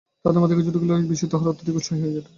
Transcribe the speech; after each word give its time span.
তাহাদের 0.21 0.41
মাথায় 0.43 0.57
কিছু 0.59 0.71
ঢুকিলে 0.75 0.93
ঐ-বিষয়ে 0.95 1.31
তাহারা 1.31 1.51
অত্যধিক 1.51 1.75
উৎসাহী 1.79 2.01
হইয়া 2.03 2.19
উঠে। 2.21 2.29